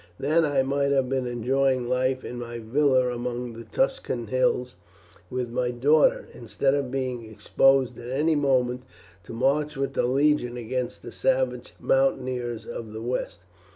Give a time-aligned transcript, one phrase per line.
[0.19, 4.75] Then I might have been enjoying life in my villa among the Tuscan hills
[5.29, 8.81] with my daughter, instead of being exposed at any moment
[9.25, 13.41] to march with the Legion against the savage mountaineers of the west.